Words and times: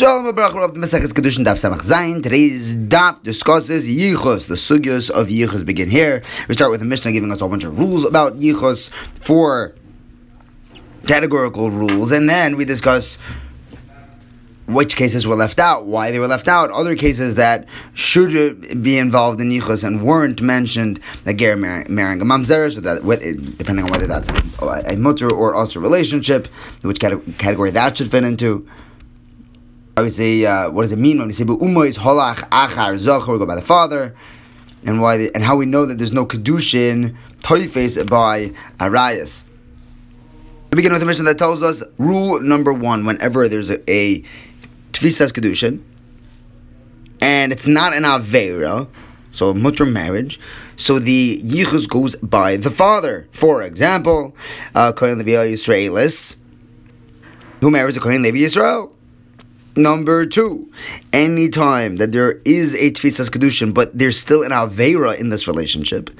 Shalom 0.00 0.24
Abrach 0.34 0.56
of 0.64 0.72
the 0.72 0.80
Masechet 0.80 1.08
Kedushin 1.08 1.44
Daf 1.44 1.56
Samach 1.56 1.82
Zayin. 1.82 2.22
Today's 2.22 2.74
Daf 2.74 3.22
discusses 3.22 3.86
Yichus. 3.86 4.46
The 4.46 4.54
sugyos 4.54 5.10
of 5.10 5.28
Yichus 5.28 5.62
begin 5.62 5.90
here. 5.90 6.22
We 6.48 6.54
start 6.54 6.70
with 6.70 6.80
the 6.80 6.86
Mishnah 6.86 7.12
giving 7.12 7.30
us 7.30 7.36
a 7.36 7.40
whole 7.40 7.50
bunch 7.50 7.64
of 7.64 7.78
rules 7.78 8.06
about 8.06 8.36
Yichus, 8.36 8.88
four 8.88 9.74
categorical 11.06 11.70
rules, 11.70 12.12
and 12.12 12.30
then 12.30 12.56
we 12.56 12.64
discuss 12.64 13.18
which 14.66 14.96
cases 14.96 15.26
were 15.26 15.36
left 15.36 15.58
out, 15.58 15.84
why 15.84 16.10
they 16.10 16.18
were 16.18 16.28
left 16.28 16.48
out, 16.48 16.70
other 16.70 16.96
cases 16.96 17.34
that 17.34 17.66
should 17.92 18.82
be 18.82 18.96
involved 18.96 19.38
in 19.38 19.50
Yichus 19.50 19.84
and 19.84 20.02
weren't 20.02 20.40
mentioned, 20.40 20.98
that 21.24 21.34
Ger 21.34 21.56
marrying 21.56 22.22
a 22.22 22.24
mamzeres, 22.24 22.74
depending 23.58 23.84
on 23.84 23.90
whether 23.90 24.06
that's 24.06 24.30
a, 24.30 24.94
a 24.94 24.96
mutter 24.96 25.30
or 25.30 25.54
also 25.54 25.78
relationship, 25.78 26.48
which 26.80 26.98
category 27.00 27.70
that 27.72 27.98
should 27.98 28.10
fit 28.10 28.24
into 28.24 28.66
obviously, 30.00 30.46
uh, 30.46 30.70
what 30.70 30.82
does 30.82 30.92
it 30.92 30.98
mean 30.98 31.18
when 31.18 31.28
we 31.28 31.34
say 31.34 31.44
"umois 31.44 31.98
holach 31.98 32.36
achar 32.48 32.94
zocher"? 32.94 33.32
We 33.32 33.38
go 33.38 33.46
by 33.46 33.54
the 33.54 33.60
father, 33.60 34.16
and 34.84 35.00
why 35.02 35.18
the, 35.18 35.34
and 35.34 35.44
how 35.44 35.56
we 35.56 35.66
know 35.66 35.84
that 35.84 35.98
there's 35.98 36.12
no 36.12 36.24
kedushin 36.24 37.14
toifes 37.42 38.08
by 38.08 38.48
arayas. 38.78 39.44
We 40.70 40.76
begin 40.76 40.92
with 40.92 41.02
a 41.02 41.04
Mishnah 41.04 41.24
that 41.24 41.38
tells 41.38 41.62
us 41.62 41.82
rule 41.98 42.40
number 42.40 42.72
one: 42.72 43.04
whenever 43.04 43.46
there's 43.46 43.70
a, 43.70 43.78
a 43.90 44.22
tfisas 44.92 45.32
kedushin, 45.32 45.82
and 47.20 47.52
it's 47.52 47.66
not 47.66 47.92
an 47.92 48.04
avera, 48.04 48.88
so 49.32 49.52
mutter 49.52 49.84
marriage. 49.84 50.40
So 50.76 50.98
the 50.98 51.42
yichus 51.42 51.86
goes 51.86 52.16
by 52.16 52.56
the 52.56 52.70
father. 52.70 53.28
For 53.32 53.62
example, 53.62 54.34
uh, 54.74 54.92
Kohen 54.92 55.18
Levi 55.18 55.52
Yisraelis, 55.52 56.36
who 57.60 57.70
marries 57.70 57.98
a 57.98 58.00
Kohen 58.00 58.22
Levi 58.22 58.38
Yisrael. 58.38 58.92
Number 59.76 60.26
two, 60.26 60.70
anytime 61.12 61.96
that 61.96 62.10
there 62.12 62.40
is 62.44 62.74
a 62.74 62.90
tfisas 62.90 63.30
kedushin, 63.30 63.72
but 63.72 63.96
there's 63.96 64.18
still 64.18 64.42
an 64.42 64.50
avera 64.50 65.16
in 65.16 65.30
this 65.30 65.46
relationship, 65.46 66.10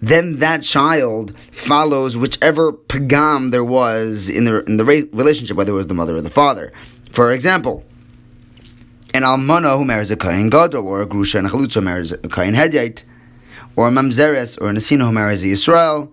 then 0.00 0.38
that 0.38 0.62
child 0.62 1.34
follows 1.50 2.16
whichever 2.16 2.72
pagam 2.72 3.50
there 3.50 3.64
was 3.64 4.28
in 4.28 4.44
the 4.44 4.64
in 4.64 4.76
the 4.76 4.84
relationship, 4.84 5.56
whether 5.56 5.72
it 5.72 5.76
was 5.76 5.88
the 5.88 5.94
mother 5.94 6.16
or 6.16 6.20
the 6.20 6.30
father. 6.30 6.72
For 7.10 7.32
example, 7.32 7.84
an 9.12 9.22
almana 9.22 9.76
who 9.76 9.84
marries 9.84 10.10
a 10.10 10.16
kain 10.16 10.48
gadol, 10.48 10.86
or 10.86 11.02
a 11.02 11.06
grusha 11.06 11.38
and 11.38 11.46
a 11.46 11.50
chalutza 11.50 11.74
who 11.74 11.80
marries 11.82 12.12
a 12.12 12.18
kain 12.18 12.54
hedyait, 12.54 13.02
or 13.76 13.88
a 13.88 13.90
mamzeres, 13.90 14.60
or 14.60 14.68
an 14.68 14.76
asina 14.76 15.04
who 15.06 15.12
marries 15.12 15.44
a 15.44 15.48
Yisrael, 15.48 16.10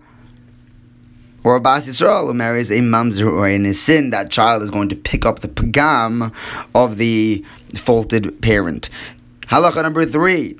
or 1.42 1.56
a 1.56 1.60
Bas 1.60 1.88
Yisrael 1.88 2.26
who 2.26 2.34
marries 2.34 2.70
a 2.70 2.78
mamzer 2.78 3.30
or 3.30 3.48
a 3.48 3.58
nisin, 3.58 4.10
that 4.10 4.30
child 4.30 4.62
is 4.62 4.70
going 4.70 4.88
to 4.88 4.96
pick 4.96 5.24
up 5.24 5.40
the 5.40 5.48
pagam 5.48 6.32
of 6.74 6.96
the 6.98 7.44
faulted 7.74 8.40
parent. 8.42 8.90
Halacha 9.48 9.82
number 9.82 10.04
three. 10.04 10.58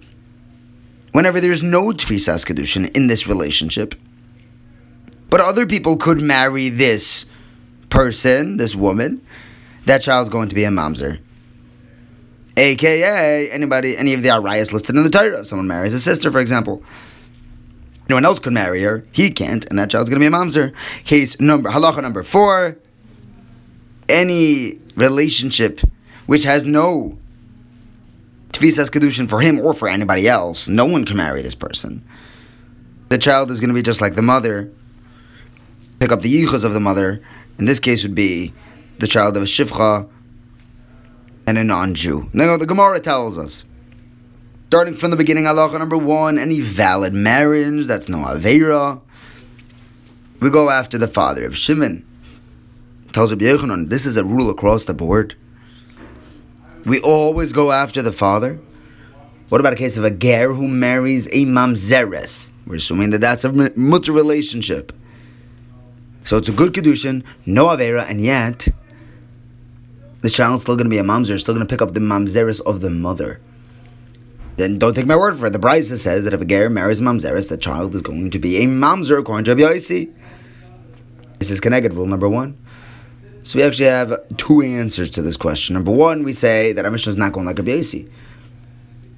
Whenever 1.12 1.40
there's 1.40 1.62
no 1.62 1.88
tfisas 1.88 2.46
kedushin 2.46 2.94
in 2.96 3.08
this 3.08 3.26
relationship, 3.26 3.94
but 5.28 5.40
other 5.40 5.66
people 5.66 5.96
could 5.96 6.20
marry 6.20 6.68
this 6.68 7.24
person, 7.88 8.56
this 8.56 8.74
woman, 8.74 9.24
that 9.86 10.02
child's 10.02 10.30
going 10.30 10.48
to 10.48 10.54
be 10.54 10.64
a 10.64 10.68
mamzer. 10.68 11.18
AKA 12.56 13.50
anybody, 13.50 13.96
any 13.96 14.12
of 14.12 14.22
the 14.22 14.28
arayas 14.28 14.72
listed 14.72 14.96
in 14.96 15.02
the 15.02 15.10
Torah. 15.10 15.40
If 15.40 15.46
someone 15.46 15.66
marries 15.66 15.94
a 15.94 16.00
sister, 16.00 16.30
for 16.30 16.40
example, 16.40 16.82
no 18.10 18.16
one 18.16 18.24
else 18.24 18.38
could 18.38 18.52
marry 18.52 18.82
her. 18.82 19.06
He 19.12 19.30
can't, 19.30 19.64
and 19.66 19.78
that 19.78 19.88
child's 19.88 20.10
going 20.10 20.20
to 20.20 20.28
be 20.28 20.34
a 20.34 20.38
mamzer. 20.38 20.74
Case 21.04 21.40
number 21.40 21.70
halacha 21.70 22.02
number 22.02 22.22
four. 22.22 22.76
Any 24.08 24.78
relationship 24.96 25.80
which 26.26 26.42
has 26.42 26.64
no 26.64 27.16
tfisas 28.52 28.90
kedushin 28.90 29.28
for 29.28 29.40
him 29.40 29.60
or 29.60 29.72
for 29.72 29.88
anybody 29.88 30.28
else, 30.28 30.68
no 30.68 30.84
one 30.84 31.04
can 31.04 31.16
marry 31.16 31.40
this 31.40 31.54
person. 31.54 32.04
The 33.08 33.18
child 33.18 33.50
is 33.50 33.60
going 33.60 33.68
to 33.68 33.74
be 33.74 33.82
just 33.82 34.00
like 34.00 34.14
the 34.14 34.22
mother. 34.22 34.70
Pick 35.98 36.12
up 36.12 36.20
the 36.20 36.32
yichus 36.32 36.64
of 36.64 36.72
the 36.72 36.80
mother. 36.80 37.22
In 37.58 37.64
this 37.64 37.78
case, 37.78 38.02
would 38.02 38.14
be 38.14 38.52
the 38.98 39.06
child 39.06 39.36
of 39.36 39.42
a 39.42 39.46
shivcha 39.46 40.08
and 41.46 41.58
a 41.58 41.64
non-Jew. 41.64 42.30
Now 42.32 42.56
the 42.56 42.66
Gemara 42.66 43.00
tells 43.00 43.38
us 43.38 43.64
Starting 44.70 44.94
from 44.94 45.10
the 45.10 45.16
beginning, 45.16 45.42
halacha 45.42 45.80
number 45.80 45.98
one, 45.98 46.38
any 46.38 46.60
valid 46.60 47.12
marriage, 47.12 47.88
that's 47.88 48.08
no 48.08 48.18
Avera. 48.18 49.00
We 50.38 50.48
go 50.48 50.70
after 50.70 50.96
the 50.96 51.08
father 51.08 51.44
of 51.44 51.58
Shimon. 51.58 52.06
Tells 53.12 53.30
Rabbi 53.30 53.46
Yochanan, 53.46 53.88
this 53.88 54.06
is 54.06 54.16
a 54.16 54.22
rule 54.22 54.48
across 54.48 54.84
the 54.84 54.94
board. 54.94 55.34
We 56.84 57.00
always 57.00 57.52
go 57.52 57.72
after 57.72 58.00
the 58.00 58.12
father. 58.12 58.60
What 59.48 59.60
about 59.60 59.72
a 59.72 59.76
case 59.76 59.96
of 59.96 60.04
a 60.04 60.10
ger 60.12 60.54
who 60.54 60.68
marries 60.68 61.26
a 61.32 61.46
mamzeres? 61.46 62.52
We're 62.64 62.76
assuming 62.76 63.10
that 63.10 63.20
that's 63.20 63.44
a 63.44 63.72
mutter 63.76 64.12
relationship. 64.12 64.92
So 66.22 66.38
it's 66.38 66.48
a 66.48 66.52
good 66.52 66.74
kedushin, 66.74 67.24
no 67.44 67.66
avera, 67.66 68.08
and 68.08 68.20
yet 68.20 68.68
the 70.20 70.30
child's 70.30 70.62
still 70.62 70.76
going 70.76 70.86
to 70.86 70.90
be 70.90 70.98
a 70.98 71.02
mamzer, 71.02 71.40
still 71.40 71.56
going 71.56 71.66
to 71.66 71.68
pick 71.68 71.82
up 71.82 71.92
the 71.92 71.98
mamzeres 71.98 72.60
of 72.60 72.82
the 72.82 72.90
mother 72.90 73.40
then 74.56 74.78
don't 74.78 74.94
take 74.94 75.06
my 75.06 75.16
word 75.16 75.36
for 75.36 75.46
it. 75.46 75.52
The 75.52 75.58
Brisa 75.58 75.96
says 75.96 76.24
that 76.24 76.34
if 76.34 76.40
a 76.40 76.44
ger 76.44 76.68
marries 76.68 77.00
mamzeres, 77.00 77.48
the 77.48 77.56
child 77.56 77.94
is 77.94 78.02
going 78.02 78.30
to 78.30 78.38
be 78.38 78.58
a 78.58 78.66
mamzer 78.66 79.18
according 79.18 79.44
to 79.44 79.54
Rabbi. 79.54 79.78
This 81.38 81.50
is 81.50 81.60
connected 81.60 81.94
rule 81.94 82.06
number 82.06 82.28
one. 82.28 82.58
So 83.42 83.58
we 83.58 83.62
actually 83.62 83.88
have 83.88 84.14
two 84.36 84.60
answers 84.60 85.08
to 85.10 85.22
this 85.22 85.36
question. 85.36 85.74
Number 85.74 85.90
one, 85.90 86.24
we 86.24 86.32
say 86.32 86.72
that 86.72 86.84
our 86.84 86.90
Mishnah 86.90 87.10
is 87.10 87.16
not 87.16 87.32
going 87.32 87.46
like 87.46 87.58
Rabbi 87.58 87.70
Yossi. 87.70 88.10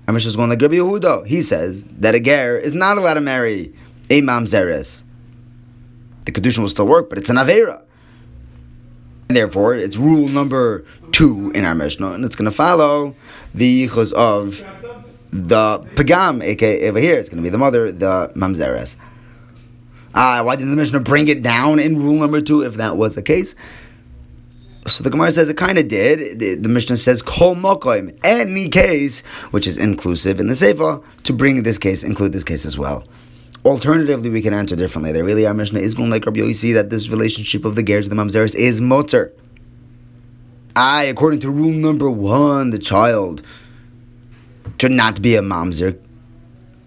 Our 0.06 0.14
Mishnah 0.14 0.30
is 0.30 0.36
going 0.36 0.48
like 0.48 0.60
Rabbi 0.60 0.76
Yehuda. 0.76 1.26
He 1.26 1.42
says 1.42 1.84
that 1.98 2.14
a 2.14 2.20
ger 2.20 2.56
is 2.56 2.74
not 2.74 2.98
allowed 2.98 3.14
to 3.14 3.20
marry 3.20 3.74
a 4.10 4.22
mamzeres. 4.22 5.02
The 6.24 6.32
kedushin 6.32 6.58
will 6.58 6.68
still 6.68 6.86
work, 6.86 7.08
but 7.08 7.18
it's 7.18 7.30
an 7.30 7.36
avera. 7.36 7.82
And 9.28 9.36
therefore, 9.36 9.74
it's 9.74 9.96
rule 9.96 10.28
number 10.28 10.84
two 11.10 11.50
in 11.52 11.64
our 11.64 11.74
Mishnah, 11.74 12.12
and 12.12 12.24
it's 12.24 12.36
going 12.36 12.50
to 12.50 12.56
follow 12.56 13.16
the 13.54 13.88
yichus 13.88 14.12
of 14.12 14.64
the 15.32 15.78
pagam, 15.96 16.44
aka 16.44 16.88
over 16.88 16.98
here, 16.98 17.18
it's 17.18 17.28
going 17.28 17.38
to 17.38 17.42
be 17.42 17.48
the 17.48 17.58
mother, 17.58 17.90
the 17.90 18.30
mamzeres. 18.34 18.96
Uh, 20.14 20.42
why 20.42 20.56
didn't 20.56 20.70
the 20.70 20.76
Mishnah 20.76 21.00
bring 21.00 21.26
it 21.28 21.42
down 21.42 21.78
in 21.78 22.02
rule 22.02 22.18
number 22.18 22.42
two 22.42 22.62
if 22.62 22.74
that 22.74 22.98
was 22.98 23.14
the 23.14 23.22
case? 23.22 23.54
So 24.86 25.02
the 25.02 25.10
Gemara 25.10 25.30
says 25.30 25.48
it 25.48 25.56
kind 25.56 25.78
of 25.78 25.88
did. 25.88 26.38
The, 26.38 26.56
the, 26.56 26.68
Mishnah 26.68 26.98
says 26.98 27.22
kol 27.22 27.54
mokoim, 27.54 28.18
any 28.24 28.68
case, 28.68 29.22
which 29.52 29.66
is 29.66 29.78
inclusive 29.78 30.38
in 30.38 30.48
the 30.48 30.56
Sefer, 30.56 31.00
to 31.22 31.32
bring 31.32 31.62
this 31.62 31.78
case, 31.78 32.02
include 32.02 32.32
this 32.32 32.44
case 32.44 32.66
as 32.66 32.76
well. 32.76 33.04
Alternatively, 33.64 34.28
we 34.28 34.42
can 34.42 34.52
answer 34.52 34.74
differently. 34.74 35.12
There 35.12 35.24
really, 35.24 35.46
our 35.46 35.54
Mishnah 35.54 35.78
is 35.78 35.94
going 35.94 36.10
like 36.10 36.26
Rabbi 36.26 36.40
Yossi 36.40 36.74
that 36.74 36.90
this 36.90 37.08
relationship 37.08 37.64
of 37.64 37.76
the 37.76 37.82
ger 37.82 38.02
to 38.02 38.08
the 38.08 38.16
mamzeres 38.16 38.56
is 38.56 38.80
motor. 38.80 39.32
I, 40.74 41.04
according 41.04 41.40
to 41.40 41.50
rule 41.50 41.72
number 41.72 42.10
one, 42.10 42.70
the 42.70 42.78
child 42.78 43.42
to 44.78 44.88
not 44.88 45.20
be 45.22 45.36
a 45.36 45.42
mamzer? 45.42 45.98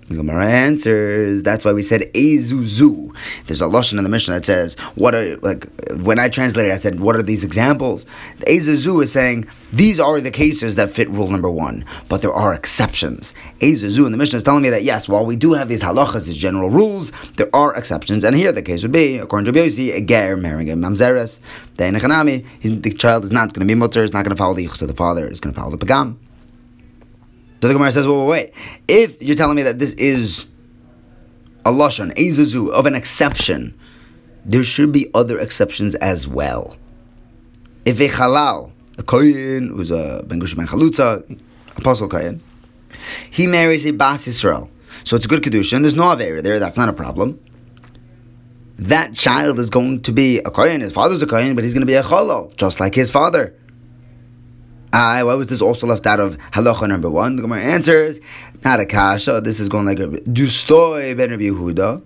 Gemara 0.07 0.46
answers. 0.46 1.41
That's 1.41 1.66
why 1.66 1.73
we 1.73 1.81
said 1.81 2.13
ezuzu. 2.13 3.12
There's 3.47 3.59
a 3.59 3.66
lashon 3.66 3.97
in 3.97 4.03
the 4.03 4.09
Mishnah 4.09 4.35
that 4.35 4.46
says, 4.46 4.75
"What 4.94 5.16
are 5.16 5.35
like?" 5.38 5.68
When 5.96 6.19
I 6.19 6.29
translated, 6.29 6.72
I 6.72 6.78
said, 6.78 7.00
"What 7.00 7.16
are 7.16 7.23
these 7.23 7.44
examples?" 7.44 8.06
Ezuzu 8.41 9.01
is 9.01 9.12
saying 9.12 9.47
these 9.73 10.00
are 10.00 10.22
the 10.22 10.29
cases 10.29 10.75
that 10.75 10.91
fit 10.91 11.09
rule 11.09 11.31
number 11.31 11.50
one, 11.50 11.85
but 12.07 12.22
there 12.22 12.31
are 12.31 12.53
exceptions. 12.53 13.34
Ezuzu 13.62 14.06
in 14.06 14.12
the 14.12 14.17
Mishnah 14.19 14.38
is 14.38 14.44
telling 14.44 14.62
me 14.62 14.69
that 14.69 14.84
yes, 14.84 15.09
while 15.09 15.25
we 15.25 15.35
do 15.35 15.53
have 15.53 15.69
these 15.69 15.81
halachas, 15.81 16.25
these 16.25 16.38
general 16.38 16.69
rules, 16.69 17.12
there 17.38 17.50
are 17.52 17.73
exceptions, 17.73 18.23
and 18.23 18.35
here 18.35 18.52
the 18.52 18.62
case 18.62 18.84
would 18.84 18.91
be, 18.91 19.17
according 19.17 19.52
to 19.52 19.59
Yossi, 19.59 19.91
a 19.91 20.02
ger 20.02 20.38
marrying 20.38 20.69
a 20.69 20.75
mamzeres. 20.75 21.40
The 21.78 22.94
child 22.96 23.23
is 23.23 23.31
not 23.31 23.53
going 23.53 23.67
to 23.67 23.73
be 23.73 23.73
mutter. 23.73 24.03
Is 24.03 24.13
not 24.13 24.23
going 24.23 24.35
to 24.35 24.40
follow 24.40 24.53
the 24.53 24.67
yichus 24.67 24.84
of 24.84 24.88
the 24.88 24.94
father. 24.94 25.25
It's 25.25 25.40
going 25.40 25.56
to 25.56 25.59
follow 25.59 25.75
the 25.75 25.84
pagam. 25.84 26.17
So 27.61 27.67
the 27.67 27.73
Gemara 27.73 27.91
says, 27.91 28.05
well, 28.05 28.25
wait, 28.25 28.52
if 28.87 29.22
you're 29.23 29.35
telling 29.35 29.55
me 29.55 29.63
that 29.63 29.79
this 29.79 29.93
is 29.93 30.47
a 31.66 31.72
lashon, 31.72 32.11
a 32.11 32.28
zuzu, 32.29 32.69
of 32.69 32.85
an 32.85 32.96
exception, 32.96 33.78
there 34.46 34.63
should 34.63 34.91
be 34.91 35.09
other 35.13 35.40
exceptions 35.40 35.96
as 35.96 36.28
well. 36.28 36.75
If 37.85 37.99
a 37.99 38.07
halal, 38.07 38.72
a 38.97 39.03
kohen 39.03 39.69
who's 39.69 39.91
a 39.91 40.23
ben 40.28 40.40
gush 40.40 40.53
ben 40.53 40.67
chalutza, 40.67 41.40
apostle 41.75 42.07
kohen, 42.07 42.41
he 43.31 43.47
marries 43.47 43.85
a 43.85 43.91
bas 43.91 44.28
Yisrael, 44.28 44.69
so 45.03 45.16
it's 45.16 45.25
a 45.25 45.28
good 45.28 45.41
kedusha, 45.41 45.73
and 45.73 45.84
there's 45.84 45.96
no 45.96 46.03
avera 46.03 46.43
there. 46.43 46.59
That's 46.59 46.78
not 46.78 46.90
a 46.90 46.93
problem. 46.93 47.40
That 48.78 49.13
child 49.13 49.59
is 49.59 49.69
going 49.69 50.02
to 50.02 50.11
be 50.11 50.40
a 50.40 50.52
kohen. 50.52 50.81
His 50.81 50.91
father's 50.91 51.22
a 51.22 51.28
kohen, 51.28 51.55
but 51.55 51.63
he's 51.63 51.73
going 51.73 51.81
to 51.81 51.87
be 51.87 51.96
a 51.96 52.03
chalal, 52.03 52.55
just 52.57 52.79
like 52.79 52.93
his 52.93 53.09
father. 53.09 53.55
Why 54.95 55.23
was 55.23 55.47
this 55.47 55.61
also 55.61 55.87
left 55.87 56.05
out 56.05 56.21
of 56.21 56.37
halacha 56.51 56.87
number 56.87 57.09
one? 57.09 57.35
The 57.35 57.41
Gemara 57.41 57.61
answers, 57.61 58.21
not 58.63 58.79
a 58.79 58.85
kasha. 58.85 59.41
This 59.41 59.59
is 59.59 59.67
going 59.67 59.85
like 59.85 59.99
a 59.99 60.07
Dustoy 60.07 61.15
ben 61.17 61.31
Rabbi 61.31 61.43
Yehuda. 61.43 62.01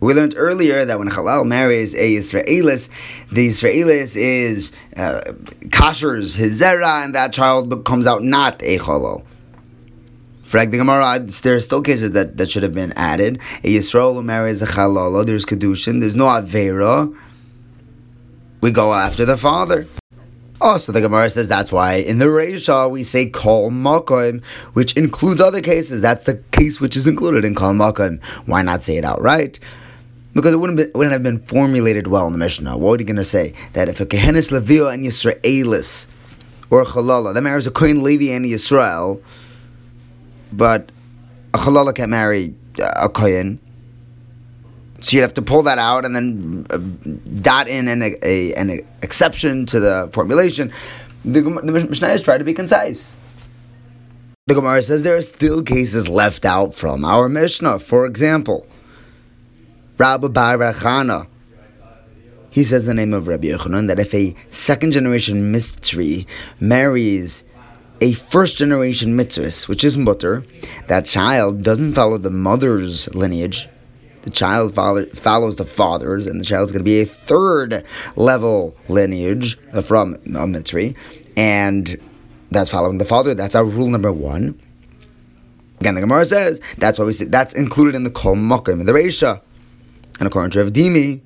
We 0.00 0.14
learned 0.14 0.34
earlier 0.36 0.84
that 0.84 0.98
when 0.98 1.10
Halal 1.10 1.44
marries 1.44 1.94
a 1.94 2.14
Israelis, 2.14 2.88
the 3.30 3.48
Israelis 3.48 4.16
is 4.16 4.72
uh, 4.96 5.32
kashers 5.70 6.36
his 6.36 6.62
zera, 6.62 7.04
and 7.04 7.14
that 7.14 7.32
child 7.32 7.84
comes 7.84 8.06
out 8.06 8.22
not 8.22 8.62
a 8.62 8.78
Halal. 8.78 9.24
For 10.44 10.58
like 10.58 10.70
the 10.70 10.78
Gemara, 10.78 11.18
there 11.18 11.56
are 11.56 11.60
still 11.60 11.82
cases 11.82 12.12
that, 12.12 12.38
that 12.38 12.50
should 12.50 12.62
have 12.62 12.72
been 12.72 12.92
added. 12.92 13.40
A 13.64 13.76
Yisrael 13.76 14.14
who 14.14 14.22
marries 14.22 14.62
a 14.62 14.66
Halal, 14.66 15.26
there's 15.26 15.44
Kedushin, 15.44 16.00
there's 16.00 16.16
no 16.16 16.26
Avera. 16.26 17.14
We 18.62 18.70
go 18.70 18.94
after 18.94 19.26
the 19.26 19.36
father. 19.36 19.86
Also, 20.60 20.90
the 20.90 21.00
Gemara 21.00 21.30
says 21.30 21.46
that's 21.46 21.70
why 21.70 21.94
in 21.94 22.18
the 22.18 22.24
Reisha 22.24 22.90
we 22.90 23.04
say 23.04 23.26
Kol 23.26 23.70
Makim, 23.70 24.44
which 24.72 24.96
includes 24.96 25.40
other 25.40 25.60
cases. 25.60 26.00
That's 26.02 26.24
the 26.24 26.42
case 26.50 26.80
which 26.80 26.96
is 26.96 27.06
included 27.06 27.44
in 27.44 27.54
Kol 27.54 27.74
Makim. 27.74 28.22
Why 28.46 28.62
not 28.62 28.82
say 28.82 28.96
it 28.96 29.04
outright? 29.04 29.60
Because 30.34 30.52
it 30.52 30.56
wouldn't, 30.56 30.78
be, 30.78 30.86
wouldn't 30.94 31.12
have 31.12 31.22
been 31.22 31.38
formulated 31.38 32.08
well 32.08 32.26
in 32.26 32.32
the 32.32 32.38
Mishnah. 32.38 32.76
What 32.76 32.98
are 32.98 33.02
you 33.02 33.06
going 33.06 33.16
to 33.16 33.24
say? 33.24 33.54
That 33.72 33.88
if 33.88 34.00
a 34.00 34.06
Kehenis 34.06 34.50
Levio 34.52 34.92
and 34.92 35.04
Yisraelis, 35.04 36.06
or 36.70 36.82
a 36.82 36.84
Chalala, 36.84 37.34
that 37.34 37.42
marries 37.42 37.66
a 37.66 37.70
Kohen 37.70 38.02
Levi 38.02 38.32
and 38.34 38.44
Yisrael, 38.44 39.22
but 40.52 40.90
a 41.54 41.58
Chalala 41.58 41.94
can't 41.94 42.10
marry 42.10 42.54
a 42.78 43.08
Kohen, 43.08 43.58
so 45.00 45.16
you'd 45.16 45.22
have 45.22 45.34
to 45.34 45.42
pull 45.42 45.62
that 45.62 45.78
out 45.78 46.04
and 46.04 46.14
then 46.14 46.66
uh, 46.70 46.78
dot 47.40 47.68
in 47.68 47.88
an, 47.88 48.02
a, 48.02 48.54
an 48.54 48.84
exception 49.02 49.64
to 49.66 49.80
the 49.80 50.08
formulation. 50.12 50.72
The, 51.24 51.40
the 51.40 51.72
Mishnah 51.72 52.08
is 52.08 52.22
to 52.22 52.44
be 52.44 52.54
concise. 52.54 53.14
The 54.46 54.54
Gemara 54.54 54.82
says 54.82 55.02
there 55.02 55.16
are 55.16 55.22
still 55.22 55.62
cases 55.62 56.08
left 56.08 56.44
out 56.44 56.74
from 56.74 57.04
our 57.04 57.28
Mishnah. 57.28 57.80
For 57.80 58.06
example, 58.06 58.66
Rabbi 59.98 60.28
Bar 60.28 60.58
Rachana, 60.58 61.26
he 62.50 62.64
says 62.64 62.86
the 62.86 62.94
name 62.94 63.12
of 63.12 63.28
Rabbi 63.28 63.48
Yochanan 63.48 63.88
that 63.88 63.98
if 64.00 64.14
a 64.14 64.34
second 64.50 64.92
generation 64.92 65.52
mitzri 65.52 66.26
marries 66.60 67.44
a 68.00 68.12
first 68.14 68.56
generation 68.56 69.16
mitzvah, 69.16 69.68
which 69.68 69.84
is 69.84 69.98
mutter, 69.98 70.44
that 70.86 71.04
child 71.04 71.62
doesn't 71.62 71.94
follow 71.94 72.16
the 72.16 72.30
mother's 72.30 73.12
lineage, 73.14 73.68
the 74.28 74.34
child 74.34 74.74
follow, 74.74 75.06
follows 75.06 75.56
the 75.56 75.64
father's, 75.64 76.26
and 76.26 76.38
the 76.38 76.44
child 76.44 76.64
is 76.64 76.72
going 76.72 76.80
to 76.80 76.84
be 76.84 77.00
a 77.00 77.06
third 77.06 77.82
level 78.14 78.76
lineage 78.88 79.56
uh, 79.72 79.80
from 79.80 80.14
a 80.16 80.46
mitzri, 80.46 80.94
and 81.34 81.98
that's 82.50 82.70
following 82.70 82.98
the 82.98 83.06
father. 83.06 83.32
That's 83.32 83.54
our 83.54 83.64
rule 83.64 83.88
number 83.88 84.12
one. 84.12 84.60
Again, 85.80 85.94
the 85.94 86.02
Gemara 86.02 86.26
says 86.26 86.60
that's 86.76 86.98
why 86.98 87.06
we 87.06 87.12
say 87.12 87.24
that's 87.24 87.54
included 87.54 87.94
in 87.94 88.02
the 88.02 88.10
kol 88.10 88.34
mokim 88.34 88.80
in 88.80 88.86
the 88.86 88.92
Reisha, 88.92 89.40
and 90.18 90.26
according 90.26 90.50
to 90.50 90.62
Rav 90.62 90.74
Dimi, 90.74 91.22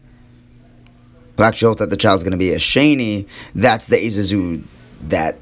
who 1.37 1.43
actually 1.43 1.66
holds 1.66 1.81
that 1.81 1.90
the 1.90 1.96
child 1.96 2.19
is 2.19 2.25
going 2.25 2.32
to 2.32 2.38
be 2.38 2.52
a 2.52 2.58
sheni, 2.58 3.26
that's 3.56 3.87
the 3.87 3.96
Izazu 3.96 4.62
that 5.08 5.38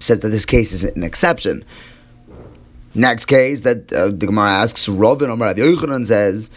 says 0.00 0.20
that 0.20 0.28
this 0.28 0.44
case 0.44 0.72
is 0.72 0.84
an 0.84 1.02
exception. 1.02 1.64
Next 2.96 3.26
case 3.26 3.60
that 3.60 3.92
uh, 3.92 4.06
the 4.06 4.26
Gemara 4.26 4.50
asks, 4.50 4.88
Rovin 4.88 5.28
Omar 5.28 5.48
Rabbi 5.48 5.60
Yochanan 5.60 6.06
says, 6.06 6.50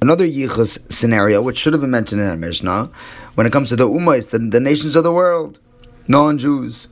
another 0.00 0.26
yichus 0.26 0.90
scenario, 0.90 1.42
which 1.42 1.58
should 1.58 1.74
have 1.74 1.82
been 1.82 1.90
mentioned 1.90 2.22
in 2.22 2.28
our 2.28 2.36
Mishnah, 2.36 2.90
when 3.34 3.46
it 3.46 3.52
comes 3.52 3.68
to 3.68 3.76
the 3.76 3.86
Ummahs, 3.86 4.30
the, 4.30 4.38
the 4.38 4.58
nations 4.58 4.96
of 4.96 5.04
the 5.04 5.12
world, 5.12 5.60
non-Jews. 6.08 6.88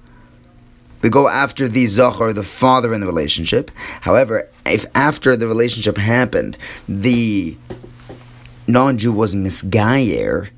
We 1.00 1.08
go 1.08 1.28
after 1.28 1.66
the 1.66 1.86
Zachar, 1.86 2.34
the 2.34 2.42
father 2.42 2.92
in 2.92 3.00
the 3.00 3.06
relationship. 3.06 3.70
However, 4.02 4.50
if 4.66 4.84
after 4.94 5.34
the 5.34 5.48
relationship 5.48 5.96
happened, 5.96 6.58
the 6.86 7.56
non-Jew 8.66 9.14
was 9.14 9.34
misgayer, 9.34 10.50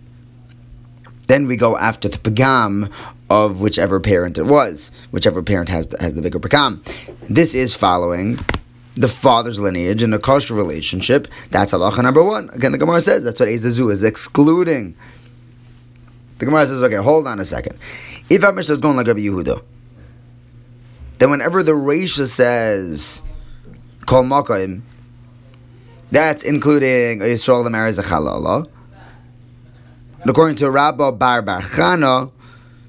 then 1.29 1.47
we 1.47 1.57
go 1.57 1.77
after 1.77 2.09
the 2.09 2.19
pagam 2.19 2.93
of 3.33 3.63
whichever 3.63 3.99
parent 3.99 4.37
it 4.37 4.45
was, 4.45 4.91
whichever 5.11 5.43
parent 5.43 5.71
has 5.71 5.87
the, 5.87 5.97
has 6.01 6.13
the 6.13 6.21
bigger 6.21 6.39
pagam. 6.39 6.85
This 7.31 7.55
is 7.55 7.75
following 7.75 8.39
the 8.95 9.09
father's 9.09 9.59
lineage 9.59 10.03
in 10.03 10.13
a 10.13 10.19
kosher 10.19 10.53
relationship. 10.53 11.27
That's 11.51 11.73
halacha 11.73 12.03
number 12.03 12.23
one. 12.23 12.51
Again, 12.51 12.73
the 12.73 12.79
Gemara 12.79 13.01
says 13.01 13.25
that's 13.25 13.41
what 13.41 13.49
Ezazu 13.49 13.91
is 13.91 14.03
excluding. 14.03 14.95
The 16.39 16.45
Gemara 16.45 16.67
says, 16.67 16.83
okay, 16.83 16.97
hold 16.97 17.27
on 17.27 17.41
a 17.41 17.45
second. 17.47 17.79
If 18.29 18.45
our 18.45 18.53
Mishnah 18.53 18.75
is 18.75 18.81
going 18.81 18.97
like 18.97 19.07
Rabbi 19.07 19.21
Yehuda, 19.21 19.63
then 21.19 21.31
whenever 21.31 21.63
the 21.63 21.73
Reisha 21.73 22.27
says 22.27 23.23
Kol 24.05 24.25
Makayim, 24.25 24.83
that's 26.11 26.43
including 26.43 27.21
Yisrael 27.21 27.65
that 27.65 27.71
marries 27.71 27.99
a 27.99 28.03
Chalala. 28.03 28.69
And 30.21 30.31
according 30.31 30.57
to 30.57 30.71
Rabbi 30.71 31.13
Bar 31.13 31.41
Bar 31.41 31.63
Chana, 31.63 32.31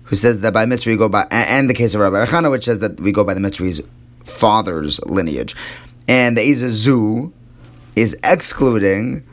who 0.03 0.15
says 0.15 0.41
that 0.41 0.53
by 0.53 0.65
mitzvah 0.65 0.91
we 0.91 0.97
go 0.97 1.09
by, 1.09 1.25
and 1.31 1.69
the 1.69 1.73
case 1.73 1.93
of 1.93 2.01
Rabbi 2.01 2.25
Rechana, 2.25 2.51
which 2.51 2.65
says 2.65 2.79
that 2.79 2.99
we 2.99 3.11
go 3.11 3.23
by 3.23 3.33
the 3.33 3.39
mitzvah's 3.39 3.81
father's 4.23 5.03
lineage. 5.05 5.55
And 6.07 6.37
the 6.37 6.41
Izazu 6.41 7.31
is 7.95 8.17
excluding 8.23 9.23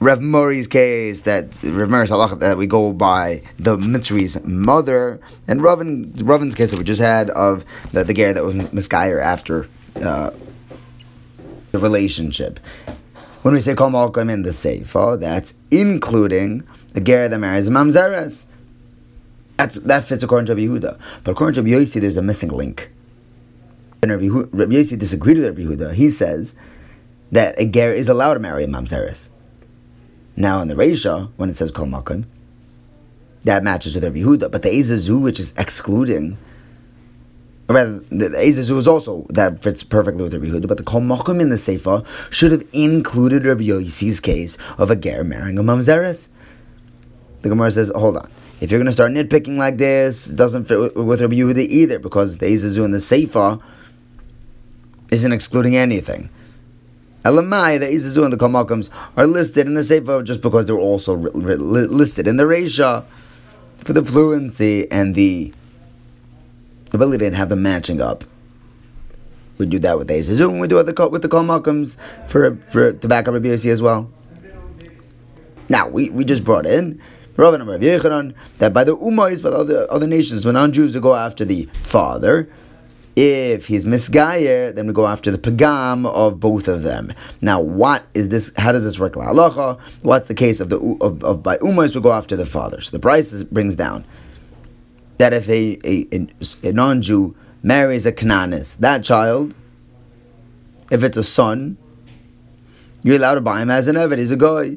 Rev 0.00 0.20
Mori's 0.20 0.68
case 0.68 1.22
that 1.22 1.58
Rev 1.62 1.90
Mori's 1.90 2.10
halacha 2.10 2.38
that 2.40 2.56
we 2.56 2.66
go 2.66 2.92
by 2.92 3.42
the 3.58 3.76
mitzvah's 3.76 4.42
mother, 4.44 5.20
and 5.46 5.60
Ravin, 5.60 6.12
Ravin's 6.18 6.54
case 6.54 6.70
that 6.70 6.78
we 6.78 6.84
just 6.84 7.00
had 7.00 7.30
of 7.30 7.64
the, 7.92 8.04
the 8.04 8.14
ger 8.14 8.32
that 8.32 8.44
was 8.44 8.54
misguyer 8.72 9.20
after 9.20 9.68
uh, 10.02 10.30
the 11.72 11.78
relationship. 11.78 12.60
When 13.42 13.54
we 13.54 13.60
say 13.60 13.74
Kol 13.74 13.90
Makom 13.90 14.30
in 14.30 14.42
the 14.42 14.50
Seifa, 14.50 15.18
that's 15.18 15.54
including 15.70 16.66
the 16.92 17.00
ger 17.00 17.28
that 17.28 17.38
marries 17.38 17.68
Mamzeres. 17.68 18.46
That's, 19.58 19.74
that 19.80 20.04
fits 20.04 20.22
according 20.22 20.46
to 20.46 20.54
Rabbi 20.54 20.66
Yehuda. 20.66 21.00
But 21.24 21.32
according 21.32 21.54
to 21.54 21.62
Rabbi 21.62 21.82
Yossi, 21.82 22.00
there's 22.00 22.16
a 22.16 22.22
missing 22.22 22.50
link. 22.50 22.92
And 24.00 24.12
Rabbi, 24.12 24.28
Rabbi 24.28 24.72
Yossi 24.72 24.96
disagreed 24.96 25.36
with 25.36 25.46
Rabbi 25.46 25.62
Yehuda. 25.62 25.94
He 25.94 26.10
says 26.10 26.54
that 27.32 27.56
a 27.58 27.66
ger 27.66 27.92
is 27.92 28.08
allowed 28.08 28.34
to 28.34 28.40
marry 28.40 28.62
a 28.62 28.68
mamzeres. 28.68 29.28
Now 30.36 30.62
in 30.62 30.68
the 30.68 30.76
Reisha, 30.76 31.32
when 31.36 31.50
it 31.50 31.56
says 31.56 31.72
kol 31.72 31.86
makan, 31.86 32.26
that 33.42 33.64
matches 33.64 33.96
with 33.96 34.04
Rabbi 34.04 34.20
Yehuda. 34.20 34.52
But 34.52 34.62
the 34.62 34.68
Ezazu, 34.68 35.20
which 35.20 35.40
is 35.40 35.52
excluding, 35.58 36.38
rather, 37.68 37.98
the, 38.10 38.28
the 38.28 38.38
Ezazu 38.38 38.78
is 38.78 38.86
also, 38.86 39.26
that 39.30 39.60
fits 39.60 39.82
perfectly 39.82 40.22
with 40.22 40.34
Rabbi 40.34 40.46
Yehuda, 40.46 40.68
but 40.68 40.76
the 40.76 40.84
kol 40.84 41.00
makan 41.00 41.40
in 41.40 41.48
the 41.50 41.58
Sefer 41.58 42.04
should 42.30 42.52
have 42.52 42.64
included 42.72 43.44
Rabbi 43.44 43.64
Yossi's 43.64 44.20
case 44.20 44.56
of 44.78 44.92
a 44.92 44.94
ger 44.94 45.24
marrying 45.24 45.58
a 45.58 45.64
mamzeres. 45.64 46.28
The 47.42 47.48
Gemara 47.48 47.70
says, 47.70 47.92
hold 47.94 48.16
on. 48.16 48.30
If 48.60 48.70
you're 48.70 48.78
going 48.80 48.86
to 48.86 48.92
start 48.92 49.12
nitpicking 49.12 49.56
like 49.56 49.76
this, 49.76 50.28
it 50.28 50.36
doesn't 50.36 50.64
fit 50.64 50.78
with, 50.80 50.96
with 50.96 51.20
Rabbi 51.20 51.36
Yehuda 51.36 51.66
either, 51.68 51.98
because 51.98 52.38
the 52.38 52.46
Izazu 52.46 52.84
and 52.84 52.92
the 52.92 52.98
Seifa 52.98 53.62
isn't 55.12 55.32
excluding 55.32 55.76
anything. 55.76 56.28
Elamai, 57.24 57.78
the 57.78 57.86
Izazu 57.86 58.24
and 58.24 58.32
the 58.32 58.36
Kamakams 58.36 58.90
are 59.16 59.26
listed 59.26 59.66
in 59.66 59.74
the 59.74 59.82
Seifa 59.82 60.24
just 60.24 60.40
because 60.40 60.66
they're 60.66 60.78
also 60.78 61.14
re- 61.14 61.56
listed 61.56 62.26
in 62.26 62.36
the 62.36 62.44
Reisha 62.44 63.04
for 63.76 63.92
the 63.92 64.04
fluency 64.04 64.90
and 64.90 65.14
the 65.14 65.52
ability 66.92 67.30
to 67.30 67.36
have 67.36 67.48
them 67.48 67.62
matching 67.62 68.00
up. 68.00 68.24
We 69.58 69.66
do 69.66 69.78
that 69.80 69.98
with 69.98 70.08
the 70.08 70.14
Izazu, 70.14 70.50
and 70.50 70.60
we 70.60 70.68
do 70.68 70.78
it 70.78 70.86
with 71.10 71.22
the, 71.22 71.28
Kamakams 71.28 71.96
for, 72.28 72.56
for, 72.56 72.92
to 72.92 73.08
back 73.08 73.28
up 73.28 73.34
Rabbi 73.34 73.50
as 73.50 73.82
well. 73.82 74.10
Now, 75.68 75.88
we, 75.88 76.08
we 76.10 76.24
just 76.24 76.44
brought 76.44 76.66
in 76.66 77.00
Rav 77.38 77.54
and 77.54 77.68
Rav 77.68 77.80
Yechanan, 77.80 78.34
that 78.56 78.72
by 78.72 78.82
the 78.82 78.96
Ummahs, 78.96 79.40
by 79.40 79.50
the 79.50 79.58
other, 79.58 79.90
other 79.92 80.08
nations, 80.08 80.44
when 80.44 80.54
non-Jews 80.54 80.94
will 80.94 81.00
go 81.00 81.14
after 81.14 81.44
the 81.44 81.68
father, 81.82 82.50
if 83.14 83.66
he's 83.66 83.84
misgayer, 83.84 84.74
then 84.74 84.88
we 84.88 84.92
go 84.92 85.06
after 85.06 85.30
the 85.30 85.38
pagam 85.38 86.04
of 86.06 86.40
both 86.40 86.66
of 86.66 86.82
them. 86.82 87.12
Now, 87.40 87.60
what 87.60 88.04
is 88.12 88.28
this? 88.28 88.52
How 88.56 88.72
does 88.72 88.82
this 88.82 88.98
work? 88.98 89.14
Halacha. 89.14 89.78
What's 90.02 90.26
the 90.26 90.34
case 90.34 90.58
of 90.58 90.68
the 90.68 90.78
of, 91.00 91.22
of 91.22 91.42
by 91.42 91.58
umas? 91.58 91.94
We 91.94 92.00
go 92.00 92.12
after 92.12 92.34
the 92.34 92.46
father. 92.46 92.80
So 92.80 92.90
the 92.90 93.00
price 93.00 93.32
is, 93.32 93.44
brings 93.44 93.76
down 93.76 94.04
that 95.18 95.32
if 95.32 95.48
a, 95.48 95.78
a, 95.84 96.28
a 96.62 96.72
non-Jew 96.72 97.36
marries 97.62 98.06
a 98.06 98.12
Canaanist, 98.12 98.78
that 98.78 99.04
child, 99.04 99.54
if 100.90 101.02
it's 101.02 101.16
a 101.16 101.24
son, 101.24 101.76
you're 103.02 103.16
allowed 103.16 103.34
to 103.34 103.40
buy 103.40 103.62
him 103.62 103.70
as 103.70 103.86
an 103.86 103.96
Eved. 103.96 104.18
He's 104.18 104.30
a 104.30 104.36
guy 104.36 104.76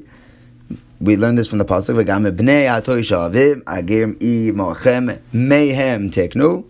we 1.02 1.18
learned 1.18 1.38
this 1.38 1.48
from 1.48 1.58
the 1.58 1.66
pasuk. 1.66 2.02
V'gam 2.02 2.30
bnei 2.36 2.66
atoy 2.66 3.02
shavim 3.02 3.64
agim 3.64 4.18
i 4.22 4.52
mochem 4.56 5.20
mehem 5.34 6.12
teknu. 6.12 6.66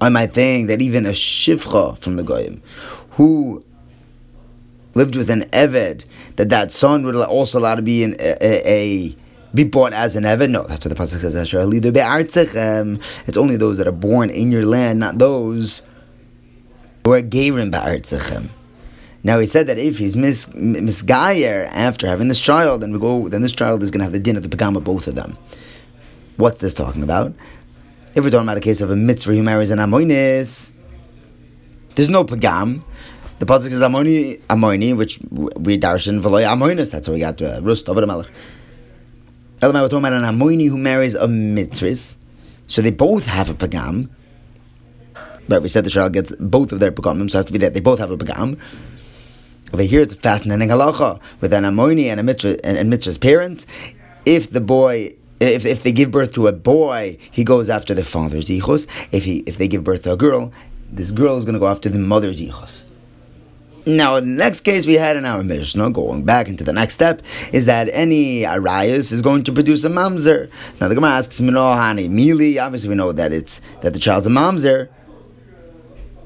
I 0.00 0.08
might 0.08 0.32
think 0.32 0.68
that 0.68 0.82
even 0.82 1.06
a 1.06 1.10
shivcha 1.10 1.96
from 1.98 2.16
the 2.16 2.24
goyim, 2.24 2.60
who 3.12 3.64
lived 4.94 5.14
with 5.14 5.30
an 5.30 5.42
eved, 5.52 6.04
that 6.36 6.48
that 6.48 6.72
son 6.72 7.04
would 7.04 7.14
also 7.14 7.60
allow 7.60 7.76
to 7.76 7.82
be 7.82 8.02
in 8.02 8.16
a, 8.18 8.36
a, 8.40 8.70
a 8.70 9.16
be 9.54 9.64
born 9.64 9.92
as 9.92 10.16
an 10.16 10.24
Eved? 10.24 10.50
No, 10.50 10.62
that's 10.62 10.84
what 10.86 10.96
the 10.96 11.02
Pasuk 11.02 11.20
says. 11.20 11.34
It's 13.26 13.36
only 13.36 13.56
those 13.56 13.76
that 13.78 13.86
are 13.86 13.92
born 13.92 14.30
in 14.30 14.50
your 14.50 14.64
land, 14.64 15.00
not 15.00 15.18
those 15.18 15.82
who 17.04 17.12
are 17.12 17.22
Gerim 17.22 17.70
Ba'artzechem. 17.70 18.48
Now 19.24 19.38
he 19.38 19.46
said 19.46 19.68
that 19.68 19.78
if 19.78 19.98
he's 19.98 20.16
mis 20.16 20.46
misgayer 20.46 21.68
after 21.70 22.06
having 22.08 22.28
this 22.28 22.40
child, 22.40 22.82
then 22.82 22.92
we 22.92 22.98
go, 22.98 23.28
then 23.28 23.42
this 23.42 23.52
child 23.52 23.82
is 23.82 23.90
going 23.90 24.00
to 24.00 24.04
have 24.04 24.12
the 24.12 24.18
din 24.18 24.36
of 24.36 24.48
the 24.48 24.54
pagam 24.54 24.82
both 24.82 25.06
of 25.06 25.14
them. 25.14 25.38
What's 26.36 26.58
this 26.58 26.74
talking 26.74 27.02
about? 27.02 27.32
If 28.14 28.24
we're 28.24 28.30
talking 28.30 28.46
about 28.46 28.56
a 28.56 28.60
case 28.60 28.80
of 28.80 28.90
a 28.90 28.94
mitzri 28.94 29.36
who 29.36 29.42
marries 29.42 29.70
an 29.70 29.78
amoinis, 29.78 30.72
there's 31.94 32.08
no 32.08 32.24
pagam. 32.24 32.82
The 33.38 33.46
pasuk 33.46 33.68
is 33.68 33.80
amoni, 33.80 34.40
amoni, 34.42 34.96
which 34.96 35.18
we 35.30 35.78
darshan 35.78 36.20
v'loy 36.20 36.44
amoinis. 36.44 36.90
That's 36.90 37.06
how 37.06 37.12
we 37.12 37.20
got 37.20 37.38
to 37.38 37.58
uh, 37.58 37.60
Rus 37.60 37.82
David 37.82 38.06
Melech. 38.06 38.28
Elamai, 39.60 39.82
we're 39.82 39.88
talking 39.88 39.98
about 39.98 40.12
an 40.12 40.22
amoni 40.22 40.68
who 40.68 40.78
marries 40.78 41.14
a 41.14 41.28
mitzvah, 41.28 41.96
so 42.66 42.82
they 42.82 42.90
both 42.90 43.26
have 43.26 43.50
a 43.50 43.54
pagam. 43.54 44.10
But 45.48 45.62
we 45.62 45.68
said 45.68 45.84
the 45.84 45.90
child 45.90 46.12
gets 46.12 46.32
both 46.38 46.72
of 46.72 46.80
their 46.80 46.92
pagamim, 46.92 47.30
so 47.30 47.36
it 47.36 47.40
has 47.40 47.44
to 47.46 47.52
be 47.52 47.58
that 47.58 47.74
they 47.74 47.80
both 47.80 47.98
have 47.98 48.10
a 48.10 48.16
pagam. 48.16 48.58
Over 49.72 49.84
here, 49.84 50.02
it's 50.02 50.12
a 50.12 50.16
fascinating 50.16 50.68
halacha 50.68 51.20
with 51.40 51.52
an 51.52 51.64
amoni 51.64 52.04
and 52.04 52.20
a 52.20 52.22
mitzvah 52.22 52.64
and, 52.64 52.76
and 52.76 52.90
mitzvah's 52.90 53.18
parents. 53.18 53.66
If 54.26 54.50
the 54.50 54.60
boy 54.60 55.14
if, 55.40 55.66
if 55.66 55.82
they 55.82 55.92
give 55.92 56.10
birth 56.10 56.34
to 56.34 56.46
a 56.46 56.52
boy, 56.52 57.18
he 57.30 57.42
goes 57.42 57.68
after 57.68 57.94
the 57.94 58.04
father's 58.04 58.46
ichos. 58.46 58.86
If 59.10 59.24
he 59.24 59.38
if 59.46 59.58
they 59.58 59.68
give 59.68 59.82
birth 59.82 60.04
to 60.04 60.12
a 60.12 60.16
girl, 60.16 60.52
this 60.90 61.10
girl 61.10 61.36
is 61.36 61.44
going 61.44 61.54
to 61.54 61.60
go 61.60 61.68
after 61.68 61.88
the 61.88 61.98
mother's 61.98 62.40
ichos. 62.40 62.84
Now, 63.84 64.14
in 64.14 64.36
the 64.36 64.44
next 64.44 64.60
case 64.60 64.86
we 64.86 64.94
had 64.94 65.16
in 65.16 65.24
our 65.24 65.42
Mishnah, 65.42 65.90
going 65.90 66.22
back 66.24 66.46
into 66.46 66.62
the 66.62 66.72
next 66.72 66.94
step, 66.94 67.20
is 67.52 67.64
that 67.64 67.88
any 67.92 68.42
arayas 68.42 69.10
is 69.10 69.22
going 69.22 69.42
to 69.44 69.52
produce 69.52 69.82
a 69.82 69.88
mamzer. 69.88 70.50
Now 70.80 70.86
the 70.86 70.94
Gemara 70.94 71.12
asks, 71.12 71.40
Minohani 71.40 72.08
Mili. 72.08 72.64
Obviously, 72.64 72.90
we 72.90 72.94
know 72.94 73.10
that 73.10 73.32
it's 73.32 73.60
that 73.80 73.92
the 73.92 73.98
child's 73.98 74.26
a 74.26 74.30
mamzer. 74.30 74.88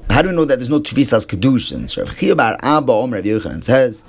How 0.09 0.21
do 0.21 0.29
we 0.29 0.35
know 0.35 0.45
that 0.45 0.57
there's 0.57 0.69
no 0.69 0.79
tvisas 0.79 1.27
kedushin? 1.27 1.89
So 1.89 2.03
Rav 2.03 2.17
Chia 2.17 2.35
bar 2.35 2.57
Abba 2.61 2.91
Omer 2.91 3.17
Rav 3.17 3.25
Yochanan 3.25 3.63
says. 3.63 4.03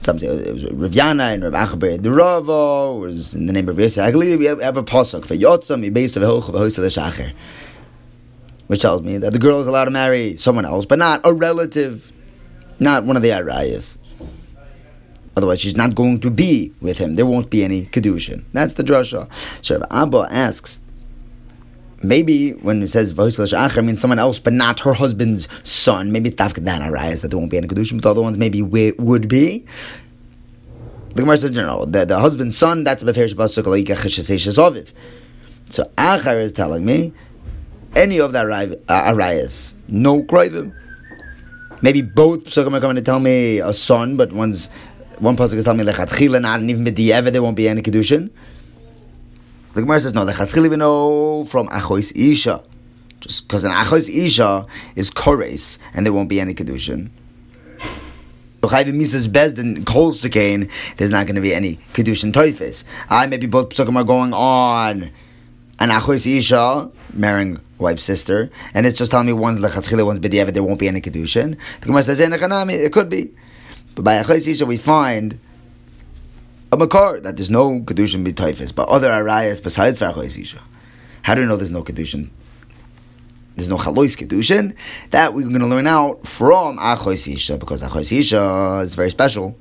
Some 0.00 0.18
say 0.18 0.26
it 0.26 0.52
was 0.52 0.64
Rav 0.64 0.90
Yana 0.90 1.34
and 1.34 1.44
Rav 1.44 1.52
Achaber 1.52 2.02
the 2.02 2.10
Rava 2.10 2.94
was 2.94 3.34
in 3.34 3.46
the 3.46 3.52
name 3.52 3.68
of 3.68 3.78
Yosef 3.78 4.02
Agli. 4.02 4.36
We 4.36 4.46
have, 4.46 4.60
have 4.60 4.76
a 4.76 4.82
pasuk 4.82 5.26
for 5.26 5.36
Yotzam 5.36 5.88
Yibes 5.88 6.16
of 6.16 6.22
Hoch 6.22 6.48
of 6.48 6.54
Hoysel 6.54 6.84
Shacher, 6.86 7.32
which 8.66 8.82
tells 8.82 9.02
me 9.02 9.18
that 9.18 9.32
the 9.32 9.38
girl 9.38 9.60
is 9.60 9.66
allowed 9.66 9.84
to 9.84 9.90
marry 9.90 10.36
someone 10.36 10.64
else, 10.64 10.86
but 10.86 10.98
not 10.98 11.20
a 11.24 11.32
relative, 11.32 12.10
not 12.80 13.04
one 13.04 13.16
of 13.16 13.22
the 13.22 13.28
Arayas. 13.28 13.98
Otherwise, 15.36 15.60
she's 15.60 15.76
not 15.76 15.94
going 15.94 16.20
to 16.20 16.30
be 16.30 16.72
with 16.80 16.98
him. 16.98 17.14
There 17.14 17.24
won't 17.24 17.48
be 17.48 17.64
any 17.64 17.86
kedushin. 17.86 18.44
That's 18.52 18.74
the 18.74 18.82
drasha. 18.82 19.28
So 19.60 19.78
Rav 19.78 19.86
Abba 19.90 20.26
asks 20.30 20.80
maybe 22.02 22.52
when 22.52 22.82
it 22.82 22.88
says 22.88 23.12
Acher 23.14 23.84
means 23.84 24.00
someone 24.00 24.18
else, 24.18 24.38
but 24.38 24.52
not 24.52 24.80
her 24.80 24.94
husband's 24.94 25.48
son. 25.64 26.12
Maybe 26.12 26.30
Tafkadan 26.30 26.80
Arayas 26.90 27.22
that 27.22 27.28
there 27.28 27.38
won't 27.38 27.50
be 27.50 27.56
any 27.58 27.68
Kedushim, 27.68 27.94
but 27.94 28.02
the 28.02 28.10
other 28.10 28.22
ones 28.22 28.36
maybe 28.36 28.62
would 28.62 29.28
be. 29.28 29.66
The 31.14 31.22
Gemara 31.22 31.36
says, 31.36 31.50
no, 31.50 31.84
the, 31.84 32.06
the 32.06 32.18
husband's 32.18 32.56
son, 32.56 32.84
that's 32.84 33.02
a 33.02 33.06
Befer 33.06 33.28
Shabbos 33.28 33.56
Aviv. 33.56 34.92
So 35.68 35.90
Achar 35.98 36.40
is 36.40 36.52
telling 36.52 36.84
me, 36.84 37.12
any 37.94 38.18
of 38.18 38.32
the 38.32 38.38
Arayas, 38.88 39.72
uh, 39.72 39.76
no 39.88 40.22
Kroivim. 40.22 40.74
Maybe 41.82 42.00
both 42.00 42.44
Psukim 42.44 42.74
are 42.74 42.80
coming 42.80 42.96
to 42.96 43.02
tell 43.02 43.20
me 43.20 43.58
a 43.58 43.74
son, 43.74 44.16
but 44.16 44.32
one's 44.32 44.70
one 45.18 45.36
pasuk 45.36 45.54
is 45.54 45.64
telling 45.64 45.84
me 45.84 45.92
lechatchila, 45.92 46.40
not 46.40 46.60
even 46.62 46.84
b'di'evet 46.84 47.32
there 47.32 47.42
won't 47.42 47.56
be 47.56 47.68
any 47.68 47.82
kedushin. 47.82 48.30
The 49.74 49.80
Gemara 49.80 50.00
says 50.00 50.12
no. 50.12 50.26
The 50.26 50.32
Chatzchili 50.32 50.68
we 50.68 50.76
know 50.76 51.46
from 51.46 51.66
Achois 51.68 52.12
Isha, 52.14 52.62
just 53.20 53.48
because 53.48 53.64
an 53.64 53.72
Achois 53.72 54.10
Isha 54.10 54.66
is 54.96 55.10
Kores, 55.10 55.78
and 55.94 56.04
there 56.04 56.12
won't 56.12 56.28
be 56.28 56.40
any 56.40 56.52
kedushin. 56.54 57.10
So 58.60 58.68
chayvim 58.68 58.94
Mises 58.94 59.28
Bezdin 59.28 59.86
Kol 59.86 60.12
Sekain, 60.12 60.70
there's 60.98 61.10
not 61.10 61.26
going 61.26 61.36
to 61.36 61.40
be 61.40 61.54
any 61.54 61.78
kedushin 61.94 62.32
toifes. 62.32 62.84
I 63.08 63.26
maybe 63.26 63.46
both 63.46 63.70
psukim 63.70 63.96
are 63.96 64.04
going 64.04 64.34
on 64.34 65.10
an 65.78 65.88
Achois 65.88 66.26
Isha 66.26 66.90
marrying 67.14 67.58
wife's 67.78 68.02
sister, 68.02 68.50
and 68.74 68.84
it's 68.84 68.98
just 68.98 69.10
telling 69.10 69.26
me 69.26 69.32
one's 69.32 69.58
lechatzchila, 69.58 70.04
one's 70.04 70.20
b'diavad, 70.20 70.52
there 70.52 70.62
won't 70.62 70.80
be 70.80 70.88
any 70.88 71.00
kedushin. 71.00 71.56
The 71.80 71.86
Gemara 71.86 72.02
says 72.02 72.20
eh, 72.20 72.28
it 72.30 72.92
could 72.92 73.08
be, 73.08 73.34
but 73.94 74.04
by 74.04 74.22
Achois 74.22 74.46
Isha 74.46 74.66
we 74.66 74.76
find 74.76 75.40
a 76.72 76.76
makar 76.76 77.20
that 77.20 77.36
there's 77.36 77.50
no 77.50 77.80
kedushin 77.80 78.26
b'toifis, 78.26 78.74
but 78.74 78.88
other 78.88 79.10
arayas 79.10 79.62
besides 79.62 80.00
v'achois 80.00 80.38
isha. 80.40 80.62
How 81.20 81.34
do 81.34 81.42
we 81.42 81.46
know 81.46 81.56
there's 81.56 81.70
no 81.70 81.84
kedushin? 81.84 82.30
There's 83.54 83.68
no 83.68 83.76
chalois 83.76 84.16
kedushin. 84.16 84.74
That 85.10 85.34
we're 85.34 85.42
going 85.42 85.60
to 85.60 85.66
learn 85.66 85.86
out 85.86 86.26
from 86.26 86.78
achois 86.78 87.30
isha 87.32 87.58
because 87.58 87.82
achois 87.82 88.10
isha 88.18 88.80
is 88.82 88.94
very 88.94 89.10
special 89.10 89.56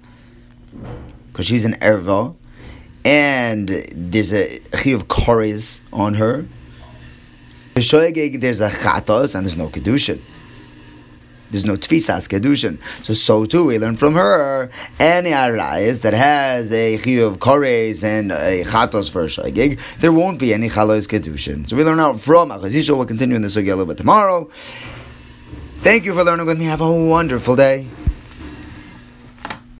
because 1.28 1.46
she's 1.46 1.66
an 1.66 1.74
erva 1.76 2.34
and 3.04 3.68
there's 3.94 4.34
a 4.34 4.60
chi 4.72 4.92
of 4.92 5.10
kores 5.10 5.82
on 5.92 6.14
her. 6.14 6.46
There's 7.74 7.92
a 7.94 8.70
chatos 8.70 9.36
and 9.36 9.46
there's 9.46 9.58
no 9.58 9.68
kedushin. 9.68 10.22
There's 11.52 11.66
no 11.66 11.76
tfisas 11.76 12.28
kedushin. 12.30 12.78
So 13.06 13.14
so 13.14 13.46
too 13.46 13.66
we 13.66 13.78
learn 13.78 13.98
from 13.98 14.14
her 14.16 14.70
any 15.00 15.32
arayis 15.32 16.02
that 16.02 16.14
has 16.14 16.72
a 16.72 16.98
chiyuv 16.98 17.38
kores 17.38 18.04
and 18.04 18.32
a 18.32 18.64
chatos 18.64 19.12
for 19.12 19.24
a 19.24 19.28
shagig. 19.28 19.80
There 20.00 20.14
won't 20.14 20.40
be 20.40 20.54
any 20.54 20.70
chalos 20.70 21.08
kedushin. 21.08 21.68
So 21.68 21.76
we 21.76 21.84
learn 21.84 22.00
out 22.00 22.20
from 22.20 22.50
Achazisha. 22.50 22.96
We'll 22.96 23.06
continue 23.06 23.36
in 23.36 23.42
the 23.42 23.50
sugya 23.50 23.74
a 23.74 23.76
little 23.76 23.86
bit 23.86 23.98
tomorrow. 23.98 24.50
Thank 25.82 26.06
you 26.06 26.14
for 26.14 26.24
learning 26.24 26.46
with 26.46 26.60
me. 26.60 26.66
Have 26.66 26.82
a 26.82 26.92
wonderful 26.92 27.56
day. 27.56 27.88